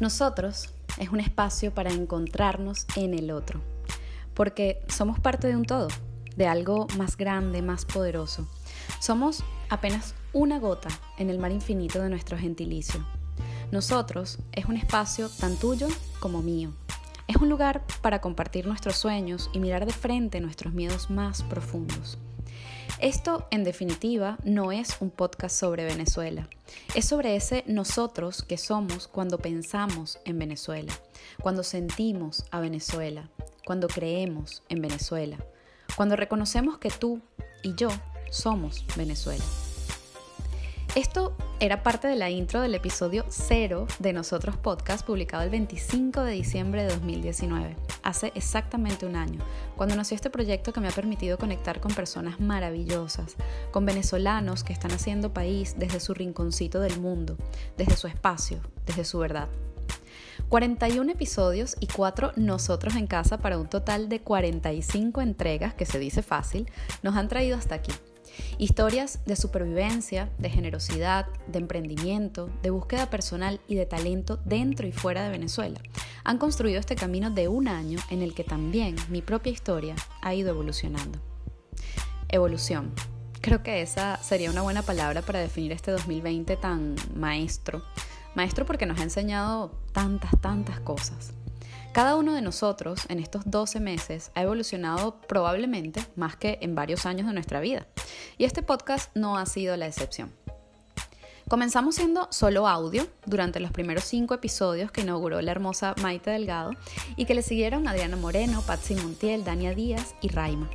Nosotros 0.00 0.70
es 0.98 1.10
un 1.10 1.18
espacio 1.18 1.74
para 1.74 1.92
encontrarnos 1.92 2.86
en 2.94 3.14
el 3.14 3.32
otro, 3.32 3.60
porque 4.34 4.80
somos 4.88 5.18
parte 5.18 5.48
de 5.48 5.56
un 5.56 5.64
todo, 5.64 5.88
de 6.36 6.46
algo 6.46 6.86
más 6.96 7.16
grande, 7.16 7.62
más 7.62 7.84
poderoso. 7.84 8.48
Somos 9.00 9.42
apenas 9.68 10.14
una 10.32 10.60
gota 10.60 10.88
en 11.18 11.30
el 11.30 11.38
mar 11.38 11.50
infinito 11.50 12.00
de 12.00 12.10
nuestro 12.10 12.38
gentilicio. 12.38 13.04
Nosotros 13.72 14.38
es 14.52 14.66
un 14.66 14.76
espacio 14.76 15.28
tan 15.28 15.56
tuyo 15.56 15.88
como 16.20 16.42
mío. 16.42 16.72
Es 17.26 17.36
un 17.36 17.48
lugar 17.48 17.84
para 18.00 18.20
compartir 18.20 18.66
nuestros 18.66 18.96
sueños 18.96 19.50
y 19.52 19.58
mirar 19.58 19.84
de 19.84 19.92
frente 19.92 20.40
nuestros 20.40 20.72
miedos 20.72 21.10
más 21.10 21.42
profundos. 21.42 22.18
Esto, 23.00 23.46
en 23.50 23.64
definitiva, 23.64 24.38
no 24.44 24.72
es 24.72 24.96
un 25.00 25.10
podcast 25.10 25.54
sobre 25.54 25.84
Venezuela. 25.84 26.48
Es 26.94 27.06
sobre 27.06 27.36
ese 27.36 27.64
nosotros 27.66 28.42
que 28.42 28.58
somos 28.58 29.08
cuando 29.08 29.38
pensamos 29.38 30.18
en 30.24 30.38
Venezuela, 30.38 30.92
cuando 31.42 31.62
sentimos 31.62 32.44
a 32.50 32.60
Venezuela, 32.60 33.28
cuando 33.64 33.88
creemos 33.88 34.62
en 34.68 34.80
Venezuela, 34.80 35.38
cuando 35.96 36.16
reconocemos 36.16 36.78
que 36.78 36.90
tú 36.90 37.20
y 37.62 37.74
yo 37.74 37.88
somos 38.30 38.84
Venezuela. 38.96 39.44
Esto 40.94 41.36
era 41.60 41.82
parte 41.82 42.08
de 42.08 42.16
la 42.16 42.30
intro 42.30 42.60
del 42.62 42.74
episodio 42.74 43.26
0 43.28 43.86
de 43.98 44.12
Nosotros 44.14 44.56
Podcast, 44.56 45.06
publicado 45.06 45.44
el 45.44 45.50
25 45.50 46.22
de 46.22 46.32
diciembre 46.32 46.82
de 46.82 46.88
2019, 46.88 47.76
hace 48.02 48.32
exactamente 48.34 49.04
un 49.04 49.14
año, 49.14 49.38
cuando 49.76 49.94
nació 49.94 50.14
este 50.14 50.30
proyecto 50.30 50.72
que 50.72 50.80
me 50.80 50.88
ha 50.88 50.92
permitido 50.92 51.36
conectar 51.36 51.80
con 51.80 51.94
personas 51.94 52.40
maravillosas, 52.40 53.36
con 53.70 53.84
venezolanos 53.84 54.64
que 54.64 54.72
están 54.72 54.90
haciendo 54.90 55.34
país 55.34 55.76
desde 55.78 56.00
su 56.00 56.14
rinconcito 56.14 56.80
del 56.80 56.98
mundo, 56.98 57.36
desde 57.76 57.96
su 57.96 58.06
espacio, 58.06 58.60
desde 58.86 59.04
su 59.04 59.18
verdad. 59.18 59.48
41 60.48 61.12
episodios 61.12 61.76
y 61.80 61.86
4 61.86 62.32
nosotros 62.36 62.96
en 62.96 63.06
casa 63.06 63.38
para 63.38 63.58
un 63.58 63.68
total 63.68 64.08
de 64.08 64.22
45 64.22 65.20
entregas, 65.20 65.74
que 65.74 65.84
se 65.84 65.98
dice 65.98 66.22
fácil, 66.22 66.66
nos 67.02 67.14
han 67.14 67.28
traído 67.28 67.58
hasta 67.58 67.74
aquí. 67.74 67.92
Historias 68.58 69.20
de 69.26 69.36
supervivencia, 69.36 70.30
de 70.38 70.50
generosidad, 70.50 71.26
de 71.46 71.58
emprendimiento, 71.58 72.50
de 72.62 72.70
búsqueda 72.70 73.10
personal 73.10 73.60
y 73.68 73.74
de 73.74 73.86
talento 73.86 74.38
dentro 74.44 74.86
y 74.86 74.92
fuera 74.92 75.22
de 75.22 75.30
Venezuela 75.30 75.80
han 76.28 76.36
construido 76.36 76.78
este 76.78 76.94
camino 76.94 77.30
de 77.30 77.48
un 77.48 77.68
año 77.68 77.98
en 78.10 78.20
el 78.20 78.34
que 78.34 78.44
también 78.44 78.96
mi 79.08 79.22
propia 79.22 79.50
historia 79.50 79.94
ha 80.20 80.34
ido 80.34 80.50
evolucionando. 80.50 81.18
Evolución. 82.28 82.92
Creo 83.40 83.62
que 83.62 83.80
esa 83.80 84.22
sería 84.22 84.50
una 84.50 84.60
buena 84.60 84.82
palabra 84.82 85.22
para 85.22 85.38
definir 85.38 85.72
este 85.72 85.90
2020 85.90 86.58
tan 86.58 86.96
maestro. 87.14 87.82
Maestro 88.34 88.66
porque 88.66 88.84
nos 88.84 89.00
ha 89.00 89.04
enseñado 89.04 89.70
tantas, 89.92 90.32
tantas 90.42 90.80
cosas. 90.80 91.32
Cada 91.92 92.16
uno 92.16 92.34
de 92.34 92.42
nosotros 92.42 93.00
en 93.08 93.18
estos 93.18 93.42
12 93.50 93.80
meses 93.80 94.30
ha 94.34 94.42
evolucionado 94.42 95.20
probablemente 95.22 96.04
más 96.16 96.36
que 96.36 96.58
en 96.60 96.74
varios 96.74 97.06
años 97.06 97.26
de 97.26 97.32
nuestra 97.32 97.60
vida. 97.60 97.86
Y 98.36 98.44
este 98.44 98.62
podcast 98.62 99.10
no 99.16 99.38
ha 99.38 99.46
sido 99.46 99.76
la 99.76 99.86
excepción. 99.86 100.32
Comenzamos 101.48 101.94
siendo 101.94 102.28
solo 102.30 102.68
audio 102.68 103.06
durante 103.24 103.58
los 103.58 103.72
primeros 103.72 104.04
cinco 104.04 104.34
episodios 104.34 104.92
que 104.92 105.00
inauguró 105.00 105.40
la 105.40 105.50
hermosa 105.50 105.94
Maite 106.02 106.30
Delgado 106.30 106.72
y 107.16 107.24
que 107.24 107.34
le 107.34 107.42
siguieron 107.42 107.88
Adriana 107.88 108.16
Moreno, 108.16 108.62
Patsy 108.66 108.94
Montiel, 108.94 109.44
Dania 109.44 109.74
Díaz 109.74 110.14
y 110.20 110.28
Raima. 110.28 110.68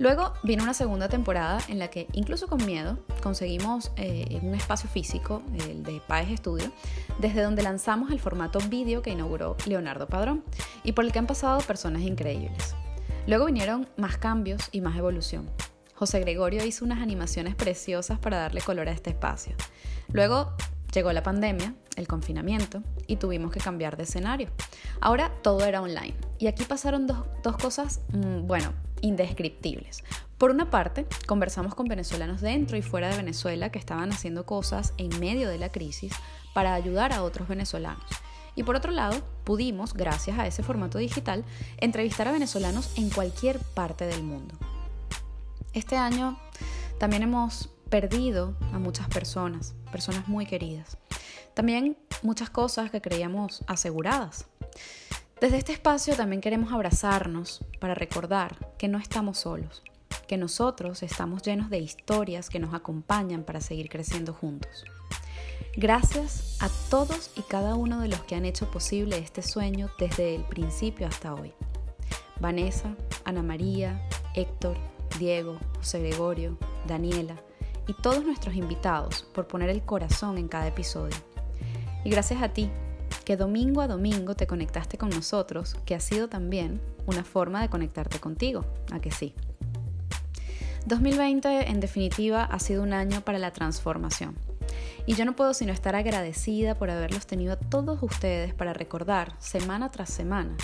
Luego 0.00 0.32
vino 0.42 0.62
una 0.62 0.72
segunda 0.72 1.10
temporada 1.10 1.60
en 1.68 1.78
la 1.78 1.88
que, 1.88 2.08
incluso 2.14 2.48
con 2.48 2.64
miedo, 2.64 2.98
conseguimos 3.22 3.92
eh, 3.96 4.40
un 4.40 4.54
espacio 4.54 4.88
físico, 4.88 5.42
el 5.68 5.82
de 5.82 6.00
Paes 6.08 6.38
Studio, 6.38 6.72
desde 7.18 7.42
donde 7.42 7.62
lanzamos 7.62 8.10
el 8.10 8.18
formato 8.18 8.60
vídeo 8.60 9.02
que 9.02 9.10
inauguró 9.10 9.58
Leonardo 9.66 10.08
Padrón 10.08 10.42
y 10.84 10.92
por 10.92 11.04
el 11.04 11.12
que 11.12 11.18
han 11.18 11.26
pasado 11.26 11.60
personas 11.60 12.00
increíbles. 12.00 12.74
Luego 13.26 13.44
vinieron 13.44 13.90
más 13.98 14.16
cambios 14.16 14.70
y 14.72 14.80
más 14.80 14.96
evolución. 14.96 15.50
José 15.94 16.18
Gregorio 16.20 16.64
hizo 16.64 16.86
unas 16.86 17.02
animaciones 17.02 17.54
preciosas 17.54 18.18
para 18.18 18.38
darle 18.38 18.62
color 18.62 18.88
a 18.88 18.92
este 18.92 19.10
espacio. 19.10 19.54
Luego 20.14 20.54
llegó 20.94 21.12
la 21.12 21.22
pandemia, 21.22 21.74
el 22.00 22.08
confinamiento, 22.08 22.82
y 23.06 23.16
tuvimos 23.16 23.52
que 23.52 23.60
cambiar 23.60 23.96
de 23.96 24.02
escenario. 24.02 24.48
Ahora 25.00 25.32
todo 25.42 25.64
era 25.64 25.82
online. 25.82 26.16
Y 26.38 26.48
aquí 26.48 26.64
pasaron 26.64 27.06
dos, 27.06 27.18
dos 27.42 27.56
cosas, 27.56 28.00
mm, 28.12 28.46
bueno, 28.46 28.72
indescriptibles. 29.02 30.02
Por 30.38 30.50
una 30.50 30.70
parte, 30.70 31.06
conversamos 31.26 31.74
con 31.74 31.86
venezolanos 31.86 32.40
dentro 32.40 32.76
y 32.76 32.82
fuera 32.82 33.10
de 33.10 33.16
Venezuela 33.16 33.70
que 33.70 33.78
estaban 33.78 34.10
haciendo 34.10 34.46
cosas 34.46 34.94
en 34.96 35.20
medio 35.20 35.48
de 35.48 35.58
la 35.58 35.70
crisis 35.70 36.14
para 36.54 36.74
ayudar 36.74 37.12
a 37.12 37.22
otros 37.22 37.46
venezolanos. 37.46 38.06
Y 38.56 38.62
por 38.62 38.74
otro 38.74 38.90
lado, 38.90 39.20
pudimos, 39.44 39.94
gracias 39.94 40.38
a 40.38 40.46
ese 40.46 40.62
formato 40.62 40.98
digital, 40.98 41.44
entrevistar 41.78 42.26
a 42.28 42.32
venezolanos 42.32 42.90
en 42.96 43.10
cualquier 43.10 43.58
parte 43.58 44.06
del 44.06 44.22
mundo. 44.22 44.54
Este 45.72 45.96
año 45.96 46.38
también 46.98 47.22
hemos 47.22 47.68
perdido 47.90 48.54
a 48.72 48.78
muchas 48.78 49.08
personas, 49.08 49.74
personas 49.92 50.26
muy 50.28 50.46
queridas. 50.46 50.96
También 51.60 51.98
muchas 52.22 52.48
cosas 52.48 52.90
que 52.90 53.02
creíamos 53.02 53.62
aseguradas. 53.66 54.46
Desde 55.42 55.58
este 55.58 55.74
espacio 55.74 56.16
también 56.16 56.40
queremos 56.40 56.72
abrazarnos 56.72 57.62
para 57.78 57.94
recordar 57.94 58.72
que 58.78 58.88
no 58.88 58.96
estamos 58.96 59.40
solos, 59.40 59.82
que 60.26 60.38
nosotros 60.38 61.02
estamos 61.02 61.42
llenos 61.42 61.68
de 61.68 61.78
historias 61.78 62.48
que 62.48 62.60
nos 62.60 62.72
acompañan 62.72 63.42
para 63.42 63.60
seguir 63.60 63.90
creciendo 63.90 64.32
juntos. 64.32 64.86
Gracias 65.76 66.56
a 66.62 66.70
todos 66.88 67.30
y 67.36 67.42
cada 67.42 67.74
uno 67.74 68.00
de 68.00 68.08
los 68.08 68.22
que 68.22 68.36
han 68.36 68.46
hecho 68.46 68.70
posible 68.70 69.18
este 69.18 69.42
sueño 69.42 69.90
desde 69.98 70.36
el 70.36 70.44
principio 70.44 71.08
hasta 71.08 71.34
hoy. 71.34 71.52
Vanessa, 72.40 72.96
Ana 73.26 73.42
María, 73.42 74.00
Héctor, 74.34 74.78
Diego, 75.18 75.58
José 75.76 76.00
Gregorio, 76.00 76.56
Daniela 76.86 77.36
y 77.86 77.92
todos 77.92 78.24
nuestros 78.24 78.54
invitados 78.54 79.26
por 79.34 79.46
poner 79.46 79.68
el 79.68 79.82
corazón 79.82 80.38
en 80.38 80.48
cada 80.48 80.66
episodio. 80.66 81.29
Y 82.04 82.10
gracias 82.10 82.42
a 82.42 82.48
ti 82.48 82.70
que 83.24 83.36
domingo 83.36 83.80
a 83.80 83.88
domingo 83.88 84.34
te 84.34 84.46
conectaste 84.46 84.98
con 84.98 85.10
nosotros, 85.10 85.76
que 85.84 85.94
ha 85.94 86.00
sido 86.00 86.28
también 86.28 86.80
una 87.06 87.24
forma 87.24 87.60
de 87.60 87.68
conectarte 87.68 88.18
contigo, 88.18 88.64
a 88.92 89.00
que 89.00 89.10
sí. 89.10 89.34
2020 90.86 91.70
en 91.70 91.80
definitiva 91.80 92.44
ha 92.44 92.58
sido 92.58 92.82
un 92.82 92.92
año 92.92 93.20
para 93.20 93.38
la 93.38 93.52
transformación. 93.52 94.36
Y 95.06 95.14
yo 95.14 95.24
no 95.24 95.36
puedo 95.36 95.54
sino 95.54 95.72
estar 95.72 95.94
agradecida 95.94 96.74
por 96.74 96.90
haberlos 96.90 97.26
tenido 97.26 97.52
a 97.52 97.56
todos 97.56 98.02
ustedes 98.02 98.54
para 98.54 98.72
recordar 98.72 99.34
semana 99.38 99.90
tras 99.90 100.10
semana 100.10 100.56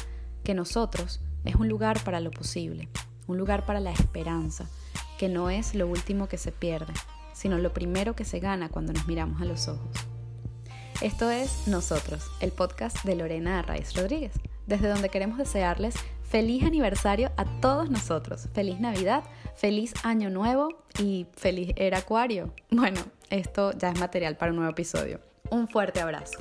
que 0.42 0.54
nosotros 0.54 1.20
es 1.44 1.56
un 1.56 1.68
lugar 1.68 2.02
para 2.04 2.20
lo 2.20 2.30
posible, 2.30 2.88
un 3.26 3.38
lugar 3.38 3.66
para 3.66 3.80
la 3.80 3.90
esperanza, 3.90 4.66
que 5.18 5.28
no 5.28 5.50
es 5.50 5.74
lo 5.74 5.86
último 5.86 6.28
que 6.28 6.38
se 6.38 6.52
pierde, 6.52 6.92
sino 7.32 7.58
lo 7.58 7.72
primero 7.72 8.14
que 8.14 8.24
se 8.24 8.40
gana 8.40 8.68
cuando 8.68 8.92
nos 8.92 9.06
miramos 9.06 9.40
a 9.42 9.44
los 9.44 9.68
ojos. 9.68 10.15
Esto 11.02 11.30
es 11.30 11.68
Nosotros, 11.68 12.24
el 12.40 12.52
podcast 12.52 13.04
de 13.04 13.16
Lorena 13.16 13.58
Arraiz 13.58 13.94
Rodríguez, 13.94 14.32
desde 14.66 14.88
donde 14.88 15.10
queremos 15.10 15.36
desearles 15.36 15.94
feliz 16.22 16.64
aniversario 16.64 17.30
a 17.36 17.44
todos 17.60 17.90
nosotros, 17.90 18.48
feliz 18.54 18.80
Navidad, 18.80 19.22
feliz 19.54 19.92
Año 20.04 20.30
Nuevo 20.30 20.68
y 20.98 21.26
feliz 21.36 21.72
Era 21.76 21.98
Acuario. 21.98 22.54
Bueno, 22.70 23.00
esto 23.28 23.72
ya 23.72 23.90
es 23.90 24.00
material 24.00 24.38
para 24.38 24.52
un 24.52 24.56
nuevo 24.56 24.72
episodio. 24.72 25.20
Un 25.50 25.68
fuerte 25.68 26.00
abrazo. 26.00 26.38